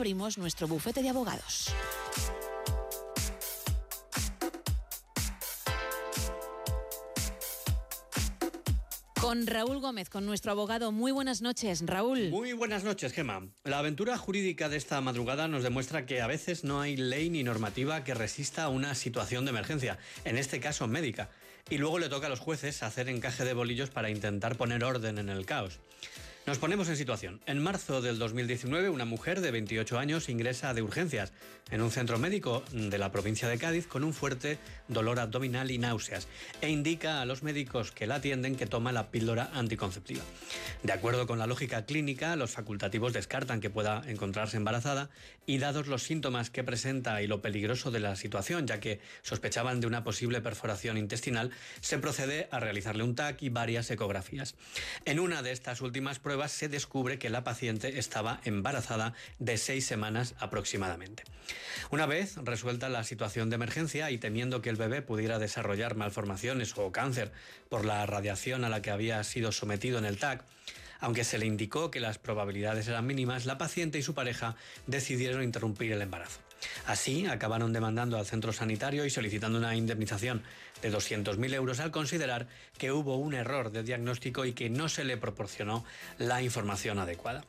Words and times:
abrimos 0.00 0.38
nuestro 0.38 0.66
bufete 0.66 1.02
de 1.02 1.10
abogados. 1.10 1.74
Con 9.20 9.46
Raúl 9.46 9.78
Gómez, 9.80 10.08
con 10.08 10.24
nuestro 10.24 10.52
abogado. 10.52 10.90
Muy 10.90 11.12
buenas 11.12 11.42
noches, 11.42 11.82
Raúl. 11.84 12.30
Muy 12.30 12.54
buenas 12.54 12.82
noches, 12.82 13.12
Gema. 13.12 13.46
La 13.64 13.80
aventura 13.80 14.16
jurídica 14.16 14.70
de 14.70 14.78
esta 14.78 14.98
madrugada 15.02 15.48
nos 15.48 15.62
demuestra 15.62 16.06
que 16.06 16.22
a 16.22 16.26
veces 16.26 16.64
no 16.64 16.80
hay 16.80 16.96
ley 16.96 17.28
ni 17.28 17.42
normativa 17.42 18.02
que 18.02 18.14
resista 18.14 18.64
a 18.64 18.68
una 18.70 18.94
situación 18.94 19.44
de 19.44 19.50
emergencia, 19.50 19.98
en 20.24 20.38
este 20.38 20.60
caso 20.60 20.88
médica. 20.88 21.28
Y 21.68 21.76
luego 21.76 21.98
le 21.98 22.08
toca 22.08 22.28
a 22.28 22.30
los 22.30 22.40
jueces 22.40 22.82
hacer 22.82 23.10
encaje 23.10 23.44
de 23.44 23.52
bolillos 23.52 23.90
para 23.90 24.08
intentar 24.08 24.56
poner 24.56 24.82
orden 24.82 25.18
en 25.18 25.28
el 25.28 25.44
caos. 25.44 25.78
Nos 26.46 26.58
ponemos 26.58 26.88
en 26.88 26.96
situación. 26.96 27.40
En 27.44 27.62
marzo 27.62 28.00
del 28.00 28.18
2019, 28.18 28.88
una 28.88 29.04
mujer 29.04 29.42
de 29.42 29.50
28 29.50 29.98
años 29.98 30.30
ingresa 30.30 30.72
de 30.72 30.80
urgencias 30.80 31.32
en 31.70 31.82
un 31.82 31.90
centro 31.90 32.18
médico 32.18 32.64
de 32.72 32.96
la 32.96 33.12
provincia 33.12 33.46
de 33.46 33.58
Cádiz 33.58 33.86
con 33.86 34.04
un 34.04 34.14
fuerte 34.14 34.58
dolor 34.88 35.20
abdominal 35.20 35.70
y 35.70 35.76
náuseas 35.76 36.28
e 36.62 36.70
indica 36.70 37.20
a 37.20 37.26
los 37.26 37.42
médicos 37.42 37.92
que 37.92 38.06
la 38.06 38.16
atienden 38.16 38.56
que 38.56 38.66
toma 38.66 38.90
la 38.90 39.10
píldora 39.10 39.50
anticonceptiva. 39.52 40.22
De 40.82 40.92
acuerdo 40.92 41.26
con 41.26 41.38
la 41.38 41.46
lógica 41.46 41.84
clínica, 41.84 42.34
los 42.36 42.52
facultativos 42.52 43.12
descartan 43.12 43.60
que 43.60 43.70
pueda 43.70 44.02
encontrarse 44.06 44.56
embarazada 44.56 45.10
y 45.46 45.58
dados 45.58 45.88
los 45.88 46.02
síntomas 46.02 46.48
que 46.48 46.64
presenta 46.64 47.20
y 47.22 47.26
lo 47.26 47.42
peligroso 47.42 47.90
de 47.90 48.00
la 48.00 48.16
situación, 48.16 48.66
ya 48.66 48.80
que 48.80 49.00
sospechaban 49.22 49.80
de 49.80 49.86
una 49.86 50.04
posible 50.04 50.40
perforación 50.40 50.96
intestinal, 50.96 51.50
se 51.80 51.98
procede 51.98 52.48
a 52.50 52.60
realizarle 52.60 53.04
un 53.04 53.14
TAC 53.14 53.42
y 53.42 53.50
varias 53.50 53.90
ecografías. 53.90 54.54
En 55.04 55.20
una 55.20 55.42
de 55.42 55.52
estas 55.52 55.82
últimas 55.82 56.18
se 56.48 56.68
descubre 56.68 57.18
que 57.18 57.30
la 57.30 57.44
paciente 57.44 57.98
estaba 57.98 58.40
embarazada 58.44 59.14
de 59.38 59.56
seis 59.56 59.86
semanas 59.86 60.34
aproximadamente. 60.38 61.24
Una 61.90 62.06
vez 62.06 62.36
resuelta 62.36 62.88
la 62.88 63.04
situación 63.04 63.50
de 63.50 63.56
emergencia 63.56 64.10
y 64.10 64.18
temiendo 64.18 64.62
que 64.62 64.70
el 64.70 64.76
bebé 64.76 65.02
pudiera 65.02 65.38
desarrollar 65.38 65.96
malformaciones 65.96 66.76
o 66.76 66.92
cáncer 66.92 67.32
por 67.68 67.84
la 67.84 68.06
radiación 68.06 68.64
a 68.64 68.68
la 68.68 68.82
que 68.82 68.90
había 68.90 69.22
sido 69.24 69.52
sometido 69.52 69.98
en 69.98 70.04
el 70.04 70.18
TAC, 70.18 70.44
aunque 71.00 71.24
se 71.24 71.38
le 71.38 71.46
indicó 71.46 71.90
que 71.90 72.00
las 72.00 72.18
probabilidades 72.18 72.86
eran 72.88 73.06
mínimas, 73.06 73.46
la 73.46 73.58
paciente 73.58 73.98
y 73.98 74.02
su 74.02 74.14
pareja 74.14 74.56
decidieron 74.86 75.42
interrumpir 75.42 75.92
el 75.92 76.02
embarazo. 76.02 76.40
Así, 76.86 77.26
acabaron 77.26 77.72
demandando 77.72 78.18
al 78.18 78.26
centro 78.26 78.52
sanitario 78.52 79.04
y 79.04 79.10
solicitando 79.10 79.58
una 79.58 79.76
indemnización 79.76 80.42
de 80.82 80.92
200.000 80.92 81.54
euros 81.54 81.80
al 81.80 81.90
considerar 81.90 82.46
que 82.78 82.92
hubo 82.92 83.16
un 83.16 83.34
error 83.34 83.70
de 83.70 83.82
diagnóstico 83.82 84.44
y 84.44 84.52
que 84.52 84.70
no 84.70 84.88
se 84.88 85.04
le 85.04 85.16
proporcionó 85.16 85.84
la 86.18 86.42
información 86.42 86.98
adecuada. 86.98 87.44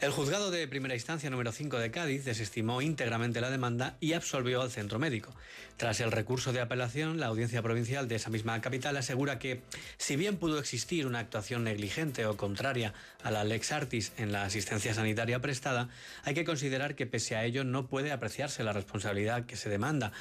El 0.00 0.12
juzgado 0.12 0.50
de 0.50 0.68
primera 0.68 0.94
instancia 0.94 1.30
número 1.30 1.52
5 1.52 1.78
de 1.78 1.90
Cádiz 1.90 2.24
desestimó 2.24 2.82
íntegramente 2.82 3.40
la 3.40 3.50
demanda 3.50 3.96
y 4.00 4.12
absolvió 4.12 4.62
al 4.62 4.70
centro 4.70 4.98
médico. 4.98 5.34
Tras 5.76 6.00
el 6.00 6.10
recurso 6.10 6.52
de 6.52 6.60
apelación, 6.60 7.20
la 7.20 7.26
audiencia 7.26 7.60
provincial 7.60 8.08
de 8.08 8.14
esa 8.14 8.30
misma 8.30 8.60
capital 8.60 8.96
asegura 8.96 9.38
que, 9.38 9.62
si 9.98 10.16
bien 10.16 10.38
pudo 10.38 10.58
existir 10.58 11.06
una 11.06 11.18
actuación 11.18 11.64
negligente 11.64 12.24
o 12.24 12.36
contraria 12.36 12.94
a 13.22 13.30
la 13.30 13.44
lex 13.44 13.72
artis 13.72 14.12
en 14.16 14.32
la 14.32 14.44
asistencia 14.44 14.94
sanitaria 14.94 15.40
prestada, 15.40 15.88
hay 16.22 16.34
que 16.34 16.44
considerar 16.44 16.94
que 16.94 17.06
pese 17.06 17.36
a 17.36 17.44
ello 17.44 17.64
no 17.64 17.88
puede 17.88 18.12
apreciarse 18.12 18.55
la 18.64 18.72
responsabilidad 18.72 19.46
que 19.46 19.56
se 19.56 19.68
demanda 19.68 20.12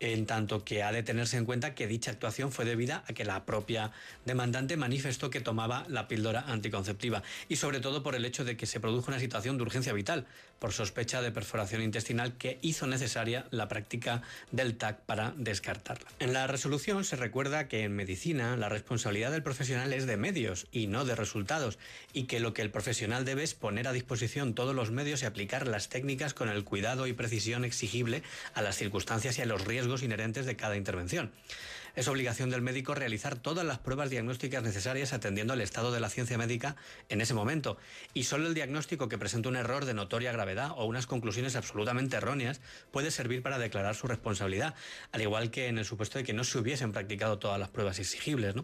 en 0.00 0.26
tanto 0.26 0.64
que 0.64 0.82
ha 0.82 0.92
de 0.92 1.02
tenerse 1.02 1.36
en 1.36 1.44
cuenta 1.44 1.74
que 1.74 1.86
dicha 1.86 2.10
actuación 2.10 2.52
fue 2.52 2.64
debida 2.64 3.04
a 3.08 3.12
que 3.12 3.24
la 3.24 3.44
propia 3.44 3.92
demandante 4.24 4.76
manifestó 4.76 5.30
que 5.30 5.40
tomaba 5.40 5.86
la 5.88 6.08
píldora 6.08 6.44
anticonceptiva 6.48 7.22
y 7.48 7.56
sobre 7.56 7.80
todo 7.80 8.02
por 8.02 8.14
el 8.14 8.24
hecho 8.24 8.44
de 8.44 8.56
que 8.56 8.66
se 8.66 8.80
produjo 8.80 9.10
una 9.10 9.20
situación 9.20 9.56
de 9.56 9.62
urgencia 9.62 9.92
vital 9.92 10.26
por 10.58 10.72
sospecha 10.72 11.20
de 11.20 11.30
perforación 11.30 11.82
intestinal 11.82 12.36
que 12.36 12.58
hizo 12.62 12.86
necesaria 12.86 13.46
la 13.50 13.68
práctica 13.68 14.22
del 14.50 14.76
TAC 14.76 15.00
para 15.00 15.32
descartarla. 15.36 16.08
En 16.18 16.32
la 16.32 16.46
resolución 16.46 17.04
se 17.04 17.16
recuerda 17.16 17.68
que 17.68 17.82
en 17.82 17.94
medicina 17.94 18.56
la 18.56 18.68
responsabilidad 18.68 19.30
del 19.30 19.42
profesional 19.42 19.92
es 19.92 20.06
de 20.06 20.16
medios 20.16 20.66
y 20.72 20.86
no 20.86 21.04
de 21.04 21.14
resultados 21.14 21.78
y 22.12 22.24
que 22.24 22.40
lo 22.40 22.54
que 22.54 22.62
el 22.62 22.70
profesional 22.70 23.24
debe 23.24 23.42
es 23.42 23.54
poner 23.54 23.88
a 23.88 23.92
disposición 23.92 24.54
todos 24.54 24.74
los 24.74 24.90
medios 24.90 25.22
y 25.22 25.26
aplicar 25.26 25.66
las 25.66 25.88
técnicas 25.88 26.34
con 26.34 26.48
el 26.48 26.64
cuidado 26.64 27.06
y 27.06 27.12
precisión 27.12 27.64
exigible 27.64 28.22
a 28.54 28.62
las 28.62 28.76
circunstancias 28.76 29.38
y 29.38 29.42
a 29.42 29.46
los 29.46 29.64
riesgos 29.64 29.83
inherentes 30.02 30.46
de 30.46 30.56
cada 30.56 30.76
intervención. 30.76 31.32
Es 31.96 32.08
obligación 32.08 32.50
del 32.50 32.60
médico 32.60 32.96
realizar 32.96 33.36
todas 33.36 33.64
las 33.64 33.78
pruebas 33.78 34.10
diagnósticas 34.10 34.64
necesarias 34.64 35.12
atendiendo 35.12 35.52
al 35.52 35.60
estado 35.60 35.92
de 35.92 36.00
la 36.00 36.10
ciencia 36.10 36.36
médica 36.36 36.74
en 37.08 37.20
ese 37.20 37.34
momento. 37.34 37.76
Y 38.14 38.24
solo 38.24 38.48
el 38.48 38.54
diagnóstico 38.54 39.08
que 39.08 39.16
presenta 39.16 39.48
un 39.48 39.54
error 39.54 39.84
de 39.84 39.94
notoria 39.94 40.32
gravedad 40.32 40.72
o 40.74 40.86
unas 40.86 41.06
conclusiones 41.06 41.54
absolutamente 41.54 42.16
erróneas 42.16 42.60
puede 42.90 43.12
servir 43.12 43.42
para 43.42 43.60
declarar 43.60 43.94
su 43.94 44.08
responsabilidad, 44.08 44.74
al 45.12 45.22
igual 45.22 45.52
que 45.52 45.68
en 45.68 45.78
el 45.78 45.84
supuesto 45.84 46.18
de 46.18 46.24
que 46.24 46.32
no 46.32 46.42
se 46.42 46.58
hubiesen 46.58 46.90
practicado 46.90 47.38
todas 47.38 47.60
las 47.60 47.68
pruebas 47.68 48.00
exigibles. 48.00 48.56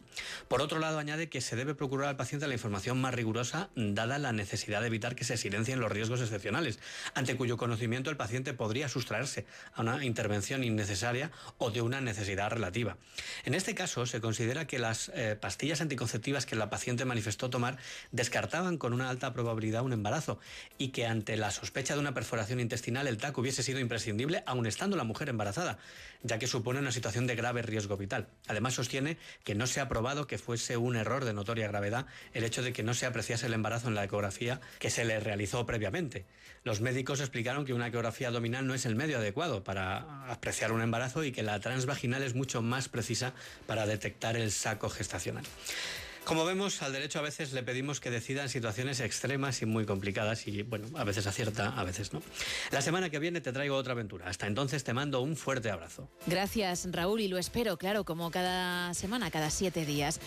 Por 0.49 0.61
otro 0.61 0.81
lado, 0.81 0.99
añade 0.99 1.29
que 1.29 1.41
se 1.41 1.55
debe 1.55 1.77
procurar 1.77 2.09
al 2.09 2.17
paciente 2.17 2.49
la 2.49 2.55
información 2.55 3.01
más 3.01 3.15
rigurosa, 3.15 3.71
dada 3.77 4.19
la 4.19 4.33
necesidad 4.33 4.81
de 4.81 4.89
evitar 4.89 5.15
que 5.15 5.23
se 5.23 5.37
silencien 5.37 5.79
los 5.79 5.93
riesgos 5.93 6.21
excepcionales, 6.21 6.81
ante 7.15 7.37
cuyo 7.37 7.57
conocimiento 7.57 8.11
el 8.11 8.17
paciente 8.17 8.55
podría 8.55 8.89
sustraerse 8.89 9.47
a 9.73 9.83
una 9.83 10.05
intervención 10.05 10.65
innecesaria 10.65 11.10
o 11.59 11.71
de 11.71 11.83
una 11.83 12.01
necesidad 12.01 12.51
relativa. 12.51 12.97
En 13.45 13.55
este 13.55 13.75
caso, 13.75 14.07
se 14.07 14.21
considera 14.21 14.67
que 14.67 14.79
las 14.79 15.11
eh, 15.15 15.37
pastillas 15.41 15.81
anticonceptivas 15.81 16.47
que 16.47 16.57
la 16.57 16.71
paciente 16.71 17.05
manifestó 17.05 17.51
tomar 17.51 17.79
descartaban 18.13 18.79
con 18.79 18.93
una 18.93 19.09
alta 19.09 19.33
probabilidad 19.33 19.83
un 19.83 19.93
embarazo 19.93 20.39
y 20.79 20.89
que 20.89 21.07
ante 21.07 21.37
la 21.37 21.51
sospecha 21.51 21.95
de 21.95 22.01
una 22.01 22.15
perforación 22.15 22.61
intestinal 22.61 23.07
el 23.07 23.17
TAC 23.17 23.37
hubiese 23.39 23.63
sido 23.63 23.81
imprescindible 23.81 24.43
aun 24.47 24.67
estando 24.67 24.97
la 24.97 25.05
mujer 25.05 25.29
embarazada, 25.29 25.79
ya 26.23 26.39
que 26.39 26.47
supone 26.47 26.81
una 26.81 26.93
situación 26.93 27.27
de 27.27 27.37
grave 27.37 27.63
riesgo 27.63 27.97
vital. 27.97 28.29
Además, 28.47 28.75
sostiene 28.75 29.17
que 29.45 29.55
no 29.55 29.67
se 29.67 29.81
ha 29.81 29.89
probado 29.89 30.27
que 30.27 30.39
fuese 30.39 30.77
un 30.77 30.97
error 30.97 31.25
de 31.25 31.33
notoria 31.33 31.69
gravedad 31.69 32.07
el 32.33 32.45
hecho 32.45 32.63
de 32.63 32.73
que 32.73 32.83
no 32.83 32.95
se 32.95 33.07
apreciase 33.07 33.47
el 33.47 33.55
embarazo 33.55 33.89
en 33.89 33.95
la 33.95 34.05
ecografía 34.05 34.61
que 34.79 34.91
se 34.91 35.05
le 35.05 35.21
realizó 35.21 35.67
previamente. 35.67 36.27
Los 36.63 36.83
médicos 36.83 37.21
explicaron 37.21 37.65
que 37.65 37.73
una 37.73 37.87
ecografía 37.87 38.29
abdominal 38.29 38.67
no 38.67 38.75
es 38.75 38.85
el 38.85 38.95
medio 38.95 39.17
adecuado 39.17 39.65
para 39.65 40.31
apreciar 40.31 40.73
un 40.73 40.83
embarazo 40.83 41.25
y 41.25 41.33
que 41.33 41.43
la 41.43 41.59
transvaginal 41.59 42.23
es 42.23 42.35
mucho 42.35 42.61
más 42.61 42.91
precisa 42.91 43.30
para 43.67 43.87
detectar 43.87 44.37
el 44.37 44.51
saco 44.53 44.89
gestacional. 44.89 45.45
Como 46.25 46.45
vemos, 46.45 46.83
al 46.83 46.93
derecho 46.93 47.19
a 47.19 47.23
veces 47.23 47.53
le 47.53 47.63
pedimos 47.63 47.99
que 47.99 48.11
decida 48.11 48.43
en 48.43 48.49
situaciones 48.49 49.01
extremas 49.01 49.63
y 49.63 49.67
muy 49.67 49.85
complicadas 49.85 50.47
y, 50.47 50.63
bueno, 50.63 50.87
a 50.97 51.03
veces 51.03 51.27
acierta, 51.27 51.75
a 51.77 51.83
veces 51.83 52.13
no. 52.13 52.23
La 52.71 52.83
semana 52.83 53.11
que 53.11 53.19
viene 53.19 53.41
te 53.41 53.53
traigo 53.53 53.75
otra 53.75 53.95
aventura. 53.95 54.29
Hasta 54.29 54.47
entonces 54.47 54.85
te 54.85 54.93
mando 54.93 55.23
un 55.23 55.35
fuerte 55.35 55.71
abrazo. 55.71 56.09
Gracias, 56.27 56.87
Raúl, 56.93 57.21
y 57.21 57.29
lo 57.29 57.39
espero, 57.39 57.79
claro, 57.79 58.05
como 58.05 58.31
cada 58.31 58.95
semana, 58.95 59.31
cada 59.31 59.51
siete 59.51 59.85
días. 59.85 60.21